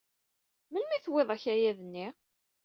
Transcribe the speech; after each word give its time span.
Melmi 0.71 0.93
ay 0.95 0.99
d-tuwyeḍ 1.01 1.29
akayad-nni? 1.35 2.07